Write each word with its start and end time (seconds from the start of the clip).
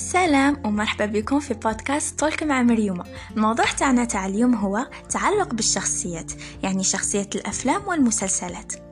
سلام 0.00 0.62
ومرحبا 0.64 1.06
بكم 1.06 1.40
في 1.40 1.54
بودكاست 1.54 2.20
تولك 2.20 2.42
مع 2.42 2.62
مريومة. 2.62 3.04
الموضوع 3.36 3.64
تاعنا 3.64 4.04
تاع 4.04 4.26
اليوم 4.26 4.54
هو 4.54 4.86
تعلق 5.10 5.54
بالشخصيات 5.54 6.32
يعني 6.62 6.82
شخصية 6.82 7.28
الأفلام 7.34 7.88
والمسلسلات. 7.88 8.89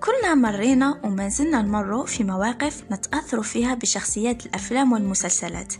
كلنا 0.00 0.34
مرينا 0.34 1.00
وما 1.04 1.28
زلنا 1.28 1.62
نمر 1.62 2.06
في 2.06 2.24
مواقف 2.24 2.84
نتأثر 2.92 3.42
فيها 3.42 3.74
بشخصيات 3.74 4.46
الأفلام 4.46 4.92
والمسلسلات. 4.92 5.74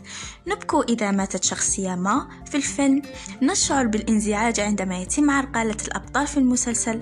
نبكو 0.47 0.81
إذا 0.81 1.11
ماتت 1.11 1.43
شخصية 1.43 1.95
ما 1.95 2.27
في 2.45 2.57
الفيلم 2.57 3.01
نشعر 3.41 3.87
بالانزعاج 3.87 4.59
عندما 4.59 5.01
يتم 5.01 5.31
عرقلة 5.31 5.77
الأبطال 5.87 6.27
في 6.27 6.37
المسلسل. 6.37 7.01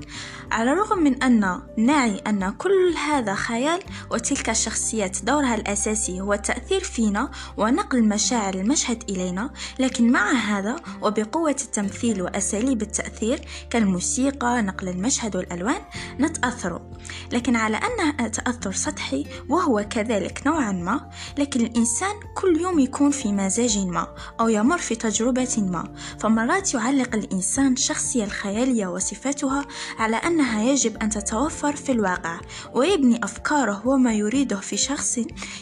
على 0.52 0.72
الرغم 0.72 1.04
من 1.04 1.24
أن 1.24 1.62
نعي 1.78 2.18
أن 2.28 2.50
كل 2.50 2.94
هذا 3.08 3.34
خيال 3.34 3.80
وتلك 4.12 4.50
الشخصيات 4.50 5.24
دورها 5.24 5.56
الأساسي 5.56 6.22
هو 6.22 6.34
التأثير 6.34 6.84
فينا 6.84 7.32
ونقل 7.58 8.04
مشاعر 8.04 8.54
المشهد 8.54 9.04
إلينا. 9.10 9.50
لكن 9.80 10.12
مع 10.12 10.32
هذا 10.32 10.76
وبقوة 11.02 11.56
التمثيل 11.62 12.22
وأساليب 12.22 12.82
التأثير 12.82 13.42
كالموسيقى 13.70 14.62
نقل 14.62 14.90
المشهد 14.90 15.36
والألوان 15.36 15.82
نتأثر. 16.20 16.82
لكن 17.32 17.56
على 17.56 17.78
أنه 17.78 18.28
تأثر 18.28 18.72
سطحي 18.72 19.26
وهو 19.50 19.86
كذلك 19.90 20.42
نوعا 20.48 20.72
ما 20.72 21.10
لكن 21.38 21.62
الإنسان 21.62 22.16
كل 22.36 22.62
يوم 22.62 22.80
يكون 22.80 23.12
في 23.12 23.32
مزاج 23.32 23.78
ما 23.78 24.08
أو 24.40 24.50
يمر 24.50 24.78
في 24.78 24.96
تجربة 24.96 25.56
ما. 25.58 25.94
فمرات 26.20 26.74
يعلق 26.74 27.16
الإنسان 27.16 27.74
الشخصية 27.74 28.24
الخيالية 28.24 28.88
وصفاتها 28.88 29.66
على 30.00 30.16
أنها 30.16 30.64
يجب 30.64 30.98
أن 30.98 31.10
تتوفر 31.10 31.76
في 31.76 31.92
الواقع 31.92 32.40
ويبني 32.74 33.24
أفكاره 33.24 33.88
وما 33.88 34.14
يريده 34.14 34.60
في 34.60 34.78
شخص 34.78 35.20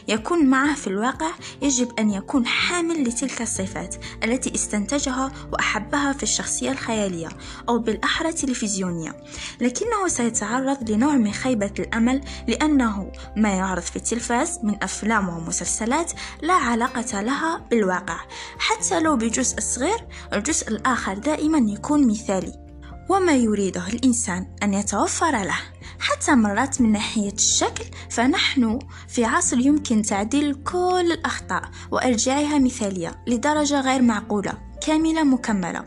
يكون 0.07 0.45
معه 0.45 0.75
في 0.75 0.87
الواقع 0.87 1.31
يجب 1.61 1.99
أن 1.99 2.11
يكون 2.11 2.45
حامل 2.45 3.03
لتلك 3.03 3.41
الصفات 3.41 3.95
التي 4.23 4.55
استنتجها 4.55 5.31
وأحبها 5.53 6.13
في 6.13 6.23
الشخصية 6.23 6.71
الخيالية 6.71 7.29
أو 7.69 7.79
بالأحرى 7.79 8.33
تلفزيونية 8.33 9.15
لكنه 9.61 10.07
سيتعرض 10.07 10.91
لنوع 10.91 11.15
من 11.15 11.31
خيبة 11.45 11.73
الأمل 11.79 12.21
لأنه 12.47 13.11
ما 13.35 13.49
يعرض 13.49 13.81
في 13.81 13.95
التلفاز 13.95 14.59
من 14.63 14.83
أفلام 14.83 15.29
ومسلسلات 15.29 16.11
لا 16.41 16.53
علاقة 16.53 17.21
لها 17.21 17.61
بالواقع 17.71 18.17
حتى 18.59 18.99
لو 18.99 19.15
بجزء 19.15 19.59
صغير 19.59 20.07
الجزء 20.33 20.67
الآخر 20.67 21.13
دائما 21.13 21.71
يكون 21.71 22.07
مثالي. 22.07 22.65
وما 23.09 23.35
يريده 23.35 23.87
الإنسان 23.87 24.55
أن 24.63 24.73
يتوفر 24.73 25.31
له. 25.31 25.57
حتى 25.99 26.35
مرات 26.35 26.81
من 26.81 26.91
ناحية 26.91 27.33
الشكل 27.33 27.85
فنحن 28.09 28.79
في 29.07 29.25
عصر 29.25 29.59
يمكن 29.59 30.01
تعديل 30.01 30.63
كل 30.63 31.11
الأخطاء 31.11 31.69
وإرجاعها 31.91 32.59
مثالية 32.59 33.23
لدرجة 33.27 33.81
غير 33.81 34.01
معقولة 34.01 34.53
كاملة 34.81 35.23
مكملة. 35.23 35.83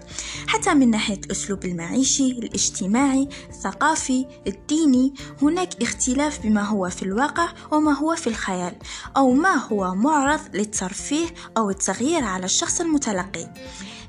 حتى 0.49 0.75
من 0.75 0.91
ناحية 0.91 1.21
الأسلوب 1.25 1.65
المعيشي 1.65 2.31
الاجتماعي 2.31 3.29
الثقافي 3.51 4.27
الديني 4.47 5.15
هناك 5.43 5.83
اختلاف 5.83 6.43
بما 6.43 6.63
هو 6.63 6.91
في 6.91 7.03
الواقع 7.03 7.49
وما 7.73 7.93
هو 7.93 8.17
في 8.17 8.27
الخيال 8.27 8.73
أو 9.17 9.33
ما 9.33 9.55
هو 9.55 9.95
معرض 9.95 10.41
للترفيه 10.55 11.27
أو 11.57 11.71
التغيير 11.71 12.25
على 12.25 12.45
الشخص 12.45 12.81
المتلقي. 12.81 13.55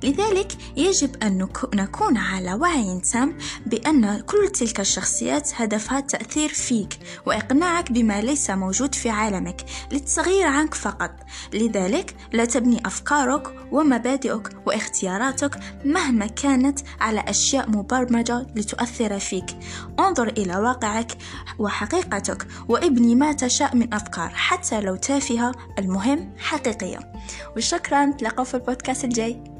لذلك 0.03 0.51
يجب 0.77 1.23
أن 1.23 1.47
نكون 1.73 2.17
على 2.17 2.53
وعي 2.53 2.99
تام 2.99 3.37
بأن 3.65 4.19
كل 4.19 4.49
تلك 4.49 4.79
الشخصيات 4.79 5.51
هدفها 5.55 5.99
التأثير 5.99 6.49
فيك 6.49 6.99
وإقناعك 7.25 7.91
بما 7.91 8.21
ليس 8.21 8.49
موجود 8.49 8.95
في 8.95 9.09
عالمك 9.09 9.65
للتغيير 9.91 10.47
عنك 10.47 10.73
فقط. 10.73 11.11
لذلك 11.53 12.15
لا 12.33 12.45
تبني 12.45 12.81
أفكارك 12.85 13.55
ومبادئك 13.71 14.49
واختياراتك 14.65 15.59
مهما 15.85 16.27
كانت 16.27 16.79
على 16.99 17.23
أشياء 17.27 17.69
مبرمجة 17.69 18.47
لتؤثر 18.55 19.19
فيك. 19.19 19.45
انظر 19.99 20.27
إلى 20.27 20.57
واقعك 20.57 21.17
وحقيقتك 21.59 22.47
وابني 22.67 23.15
ما 23.15 23.33
تشاء 23.33 23.75
من 23.75 23.93
أفكار 23.93 24.29
حتى 24.29 24.81
لو 24.81 24.95
تافهة 24.95 25.51
المهم 25.79 26.33
حقيقية. 26.37 26.99
وشكرا 27.57 28.05
نتلاقوا 28.05 28.45
في 28.45 28.53
البودكاست 28.53 29.03
الجاي. 29.03 29.58